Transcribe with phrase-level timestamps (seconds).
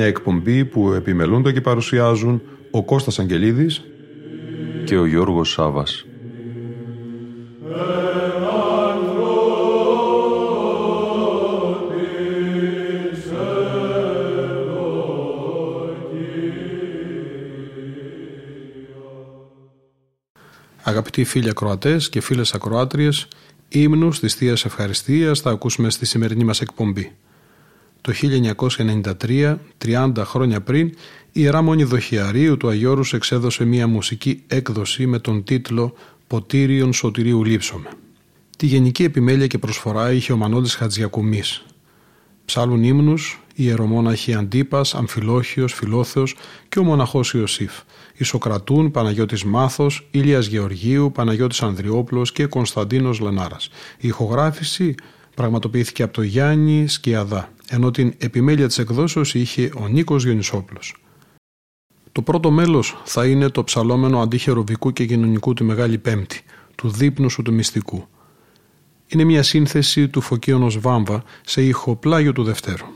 [0.00, 3.84] Μια εκπομπή που επιμελούνται και παρουσιάζουν ο Κώστας Αγγελίδης
[4.84, 6.06] και ο Γιώργος Σάβας.
[20.82, 23.28] Αγαπητοί φίλοι ακροατές και φίλες ακροάτριες,
[23.68, 27.12] ύμνους της Θείας Ευχαριστίας θα ακούσουμε στη σημερινή μας εκπομπή.
[28.10, 28.16] Το
[29.28, 30.94] 1993, 30 χρόνια πριν, η
[31.32, 35.94] Ιερά Μονή Δοχιαρίου του Αγιώρους εξέδωσε μια μουσική έκδοση με τον τίτλο
[36.26, 37.88] «Ποτήριον Σωτηρίου Λείψομαι».
[38.56, 41.64] Τη γενική επιμέλεια και προσφορά είχε ο Μανώλης Χατζιακουμής.
[42.44, 46.36] Ψάλουν ύμνους η ιερομόναχοι Αντίπας, Αμφιλόχιος, Φιλόθεος
[46.68, 47.72] και ο μοναχός Ιωσήφ.
[48.16, 53.68] Ισοκρατούν Παναγιώτης Μάθος, Ηλίας Γεωργίου, Παναγιώτης Ανδριόπλος και Κωνσταντίνος Λενάρας.
[53.98, 54.94] Η ηχογράφηση
[55.40, 60.94] πραγματοποιήθηκε από το Γιάννη Σκιαδά, ενώ την επιμέλεια της εκδόσεως είχε ο Νίκος Γιονισόπουλος.
[62.12, 66.40] Το πρώτο μέλος θα είναι το ψαλόμενο αντίχερο βικού και κοινωνικού τη Μεγάλη Πέμπτη,
[66.74, 68.06] του δείπνου σου του μυστικού.
[69.06, 72.86] Είναι μια σύνθεση του Φωκίωνος Βάμβα σε ήχο πλάγιο του Δευτέρου.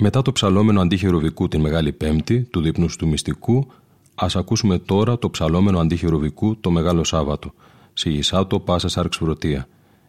[0.00, 3.66] Μετά το ψαλόμενο αντίχειροβικού την Μεγάλη Πέμπτη του δείπνου του Μυστικού,
[4.14, 7.52] ας ακούσουμε τώρα το ψαλόμενο αντίχειροβικού το Μεγάλο Σάββατο,
[7.92, 9.20] Σιγισάτο Πάσα Σάρξ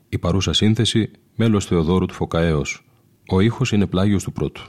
[0.09, 2.86] Η παρούσα σύνθεση μέλος Θεοδόρου του Φωκαέως.
[3.30, 4.62] Ο ήχος είναι πλάγιος του πρώτου.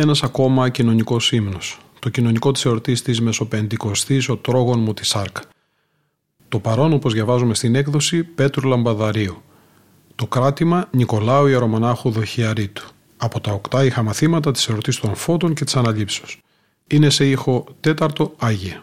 [0.00, 1.78] Ένας ακόμα κοινωνικός ύμνος.
[1.98, 5.36] Το κοινωνικό της εορτής της Μεσοπεντηκοστής, ο τρόγων μου της ΣΑΡΚ.
[6.48, 9.42] Το παρόν όπως διαβάζουμε στην έκδοση Πέτρου Λαμπαδαρίου.
[10.14, 12.88] Το κράτημα Νικολάου Ιερομονάχου Δοχιαρίτου.
[13.16, 16.40] Από τα οκτά είχα μαθήματα της εορτής των φώτων και της αναλήψεως.
[16.86, 18.82] Είναι σε ήχο τέταρτο Άγια.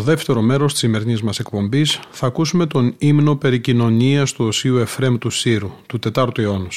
[0.00, 4.76] Στο δεύτερο μέρος της σημερινής μας εκπομπής θα ακούσουμε τον ύμνο περί κοινωνίας του Οσίου
[4.76, 6.68] Εφρέμ του Σύρου, του 4ου αιώνα.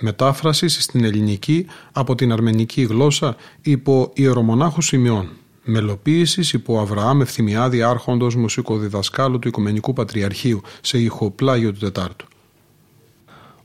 [0.00, 5.28] Μετάφραση στην ελληνική από την αρμενική γλώσσα υπό ιερομονάχου σημειών.
[5.64, 12.26] Μελοποίησης υπό Αβραάμ Ευθυμιάδη Άρχοντος μουσικοδιδασκάλου του Οικουμενικού Πατριαρχείου σε ηχοπλάγιο του Τετάρτου.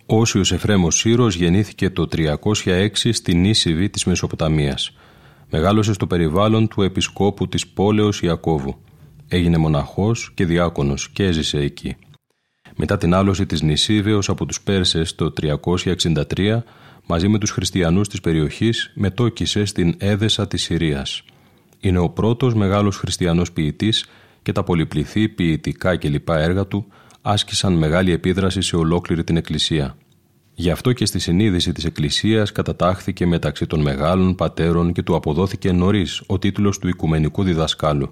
[0.05, 4.93] Όσιος Εφρέμος Σύρος γεννήθηκε το 306 στην Ίσιβη της Μεσοποταμίας.
[5.49, 8.75] Μεγάλωσε στο περιβάλλον του επισκόπου της πόλεως Ιακώβου.
[9.33, 11.95] Έγινε μοναχός και διάκονος και έζησε εκεί.
[12.75, 16.63] Μετά την άλωση της Νησίβεως από τους Πέρσες το 363,
[17.05, 21.23] μαζί με τους χριστιανούς της περιοχής, μετόκισε στην Έδεσα της Συρίας.
[21.79, 24.05] Είναι ο πρώτος μεγάλος χριστιανός ποιητής
[24.41, 26.87] και τα πολυπληθή ποιητικά και λοιπά έργα του
[27.21, 29.97] άσκησαν μεγάλη επίδραση σε ολόκληρη την Εκκλησία.
[30.53, 35.71] Γι' αυτό και στη συνείδηση της Εκκλησίας κατατάχθηκε μεταξύ των μεγάλων πατέρων και του αποδόθηκε
[35.71, 38.11] νωρίς ο τίτλος του Οικουμενικού Διδασκάλου.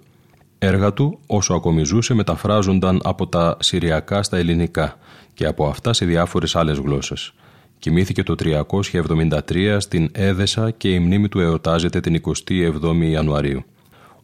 [0.60, 4.98] Έργα του, όσο ακόμη ζούσε, μεταφράζονταν από τα Συριακά στα Ελληνικά
[5.34, 7.34] και από αυτά σε διάφορες άλλες γλώσσες.
[7.80, 13.64] Κοιμήθηκε το 373 στην Έδεσα και η μνήμη του εορτάζεται την 27η Ιανουαρίου.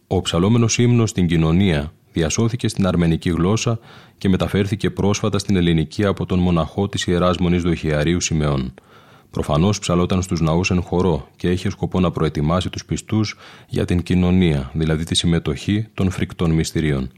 [0.07, 3.79] Ο ψαλόμενος ύμνος στην κοινωνία διασώθηκε στην αρμενική γλώσσα
[4.17, 8.73] και μεταφέρθηκε πρόσφατα στην ελληνική από τον μοναχό της Ιεράς Μονής Δοχιαρίου Σιμεών.
[9.31, 14.03] Προφανώς ψαλόταν στους ναούς εν χορό και είχε σκοπό να προετοιμάσει τους πιστούς για την
[14.03, 17.11] κοινωνία, δηλαδή τη συμμετοχή των φρικτών μυστηρίων.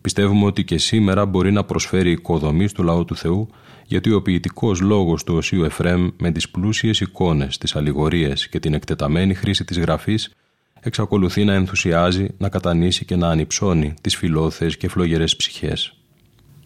[0.00, 3.48] Πιστεύουμε ότι και σήμερα μπορεί να προσφέρει οικοδομή στο λαό του Θεού,
[3.86, 8.74] γιατί ο ποιητικός λόγος του Οσίου Εφρέμ με τις πλούσιες εικόνες, τις αλληγορίες και την
[8.74, 10.34] εκτεταμένη χρήση της γραφής
[10.80, 15.94] εξακολουθεί να ενθουσιάζει, να κατανήσει και να ανυψώνει τις φιλόθεες και φλογερέ ψυχές.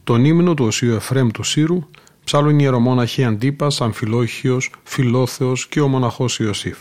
[0.04, 1.86] Τον ύμνο του Οσίου Εφρέμ του Σύρου
[2.24, 6.78] ψάλλουν ιερομόναχοι Αντίπας, Αμφιλόχιος, Φιλόθεος και ο μοναχός Ιωσήφ.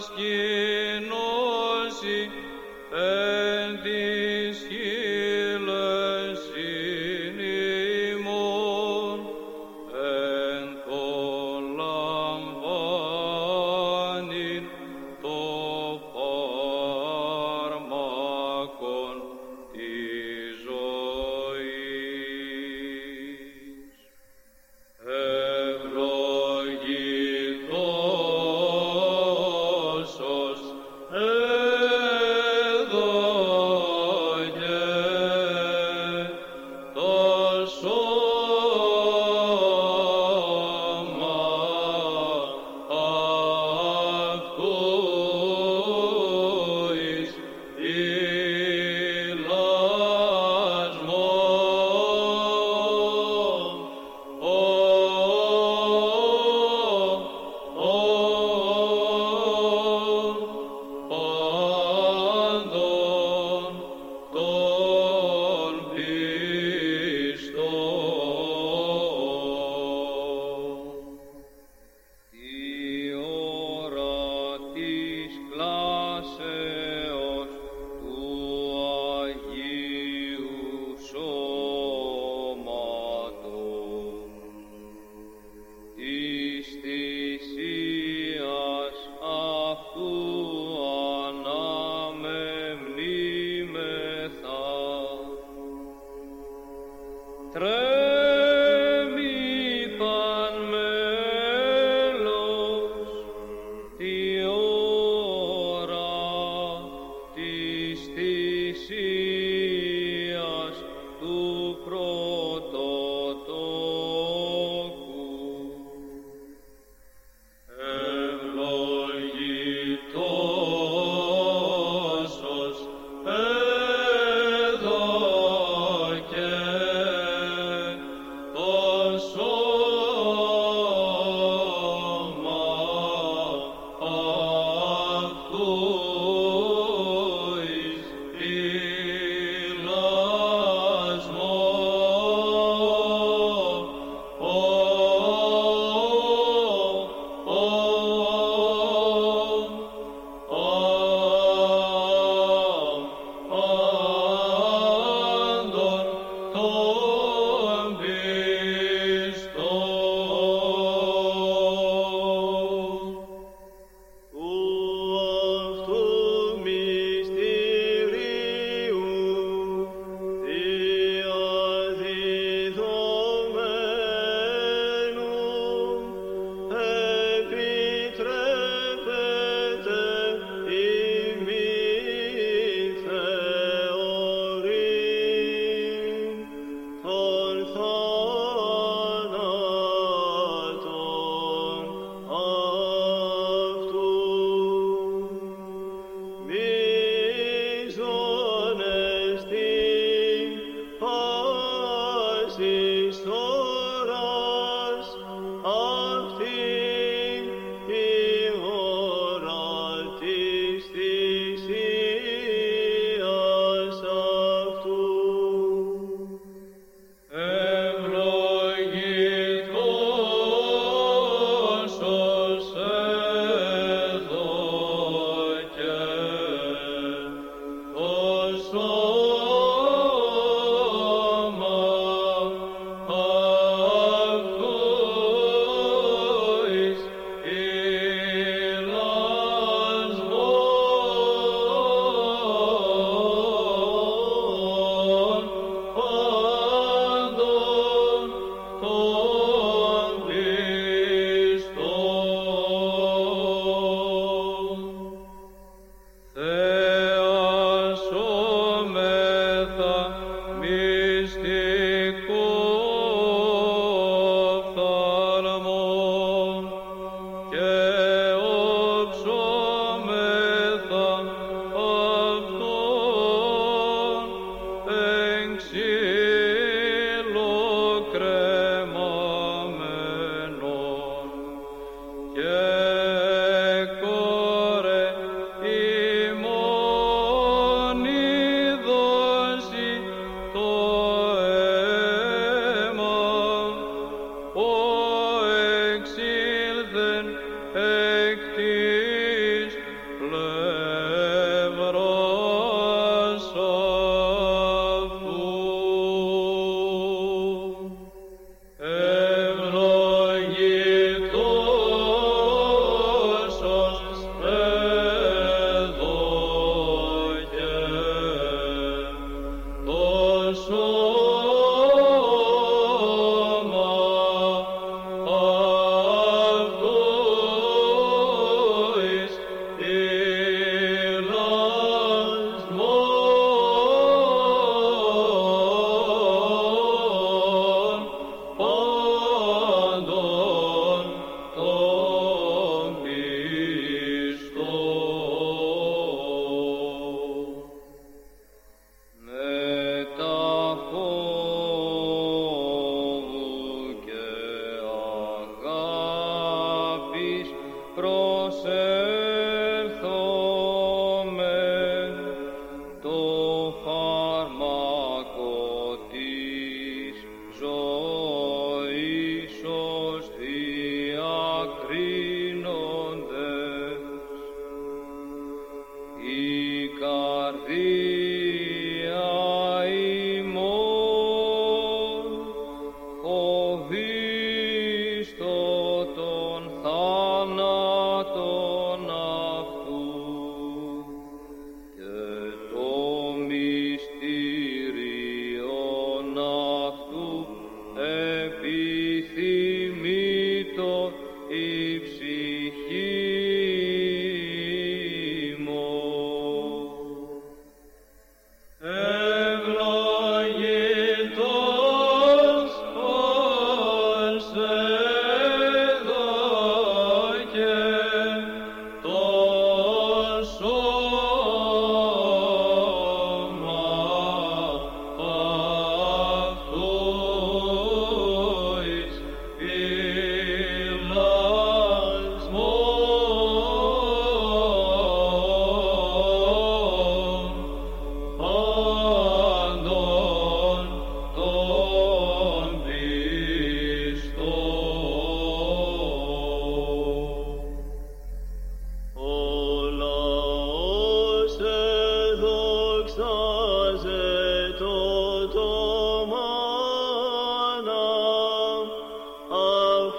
[0.00, 0.39] trust you.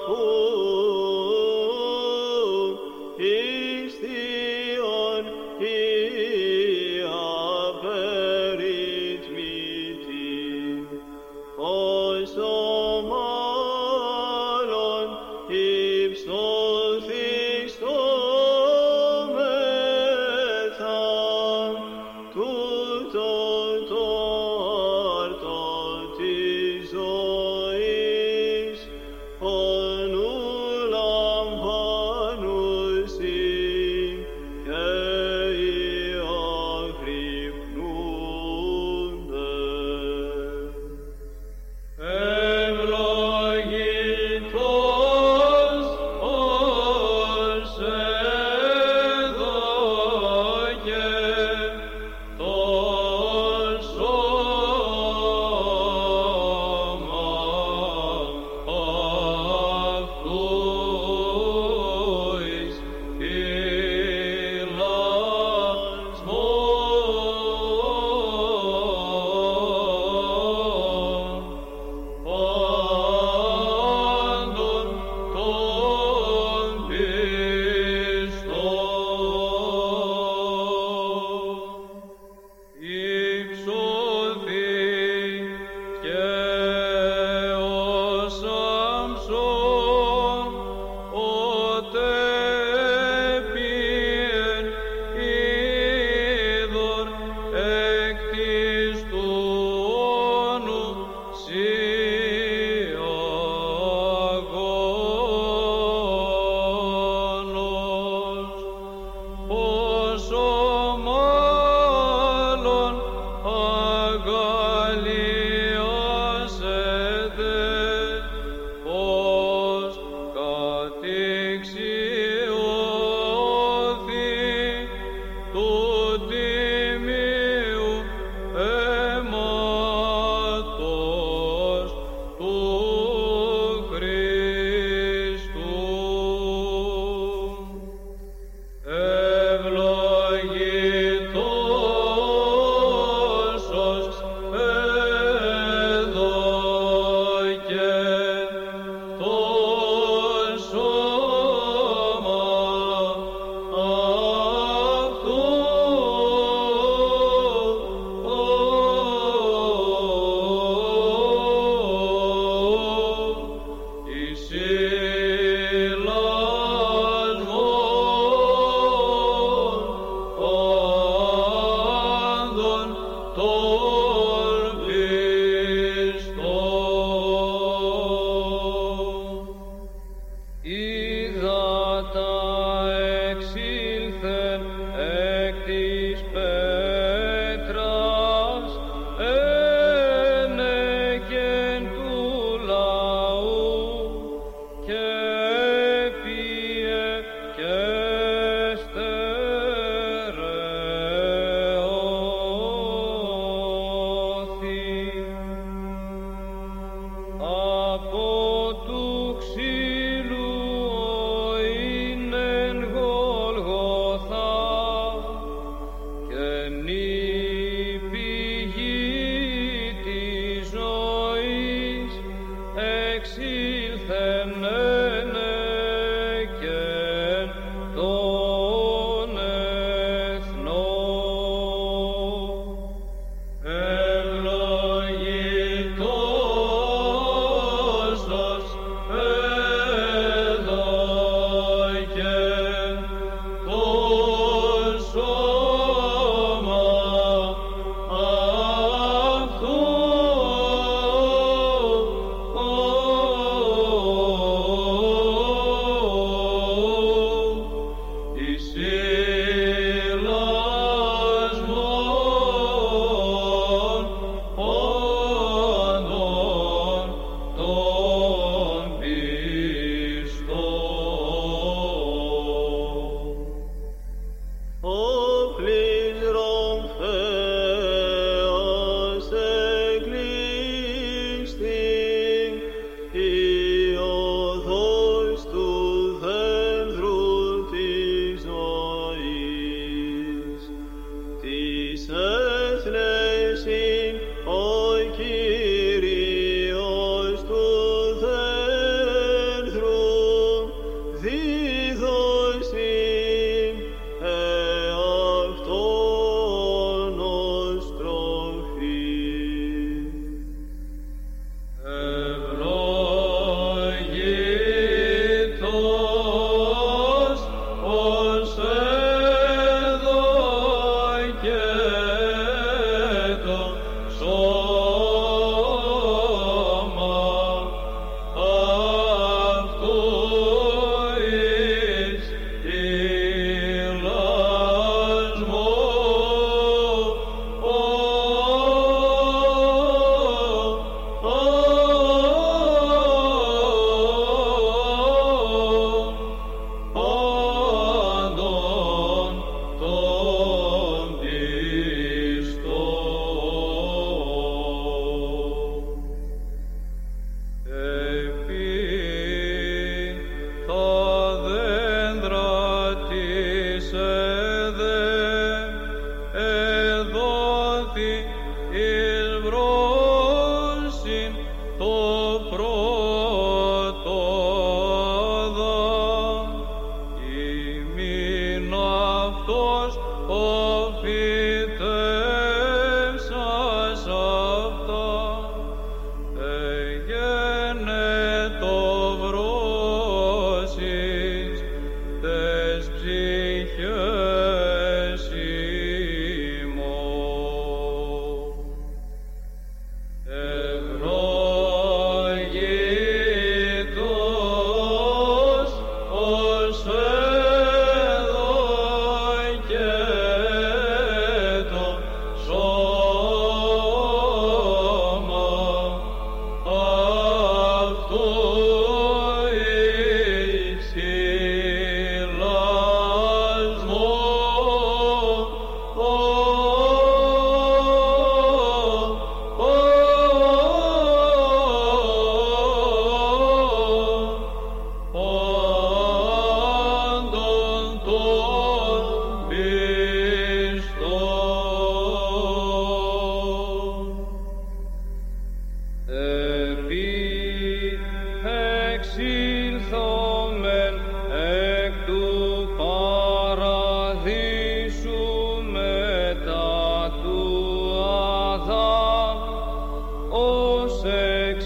[0.08, 0.41] Oh.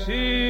[0.03, 0.44] see.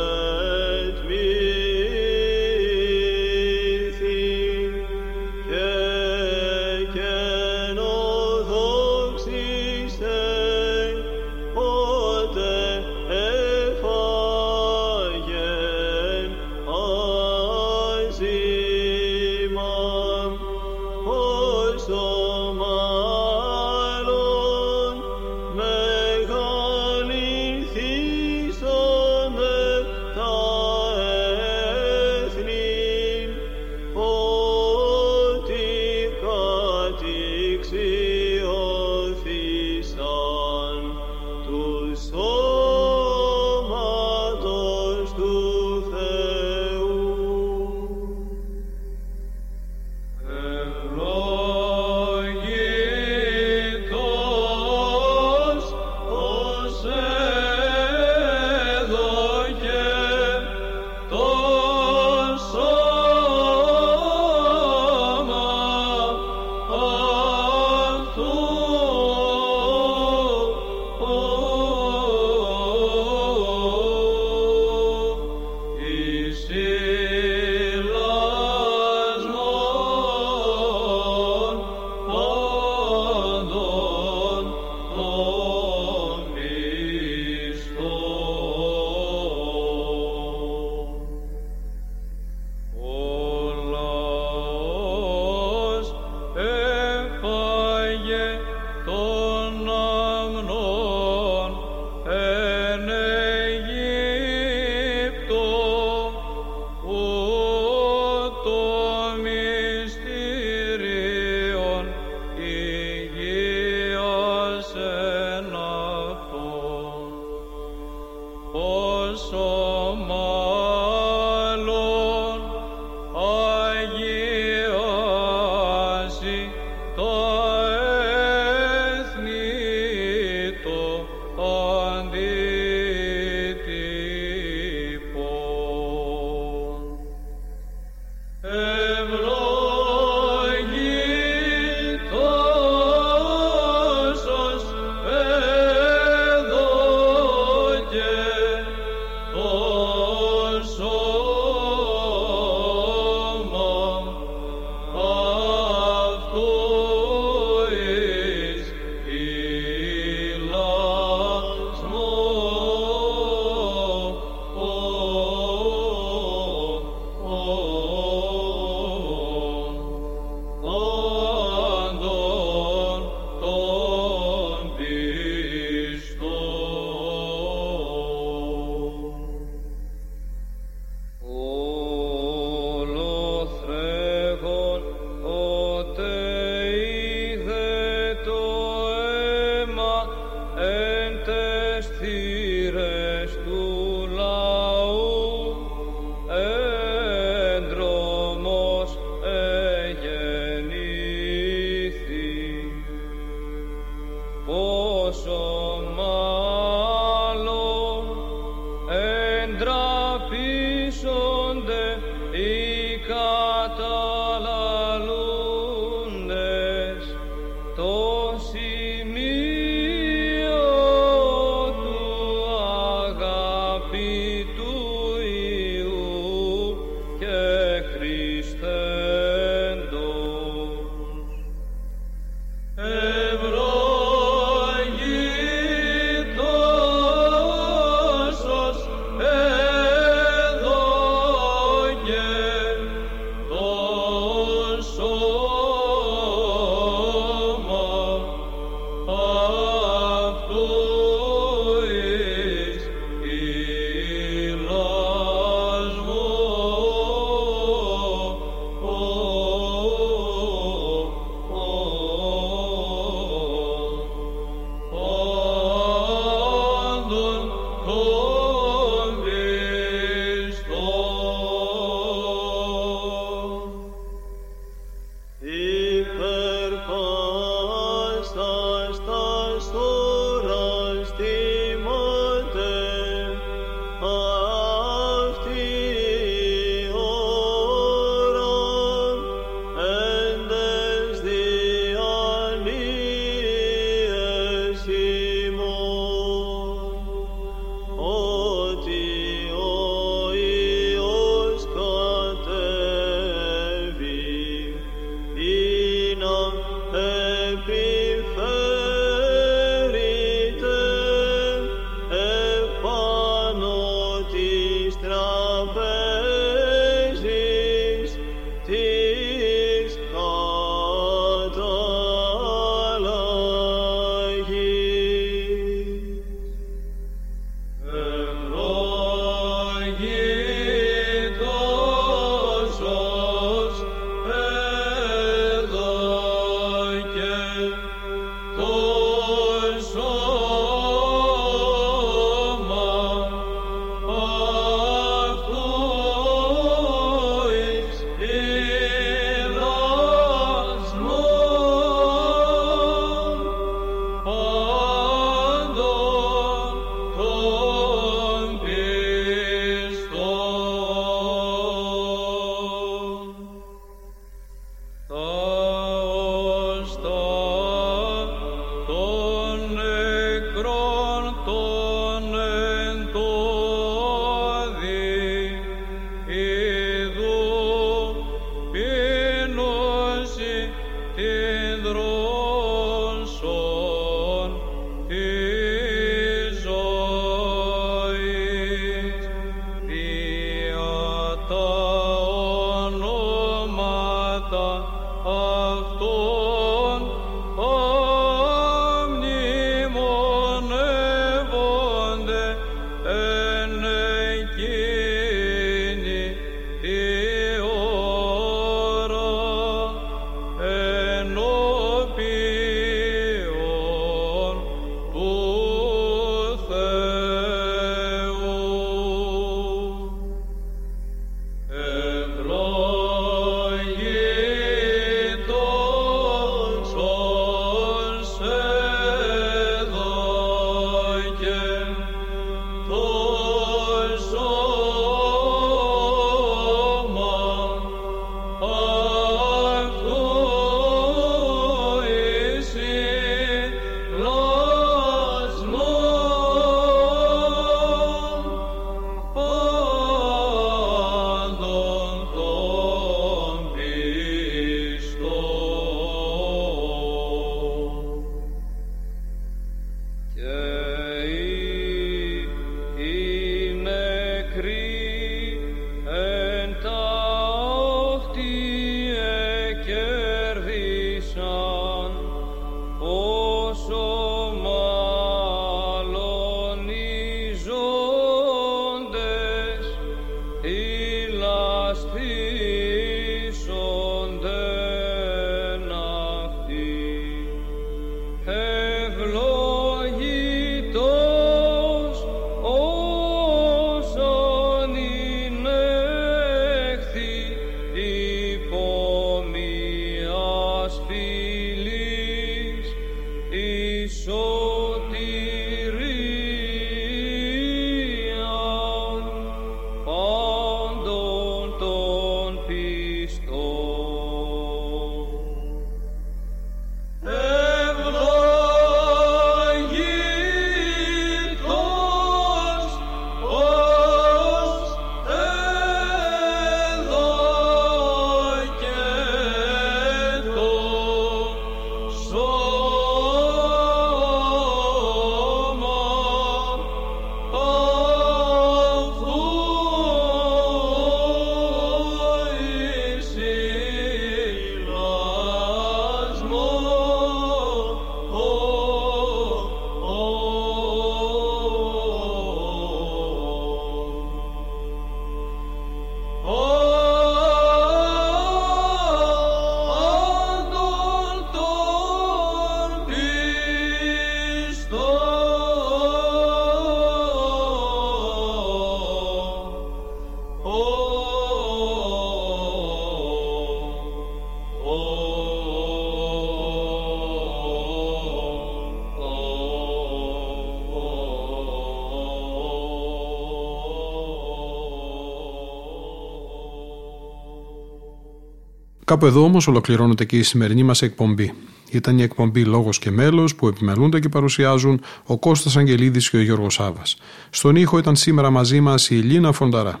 [589.10, 591.52] Κάπου εδώ όμως ολοκληρώνεται και η σημερινή μας εκπομπή.
[591.90, 596.40] Ήταν η εκπομπή Λόγος και Μέλος που επιμελούνται και παρουσιάζουν ο Κώστας Αγγελίδης και ο
[596.40, 597.02] Γιώργος Σάβα.
[597.50, 600.00] Στον ήχο ήταν σήμερα μαζί μας η Ελίνα Φονταρά.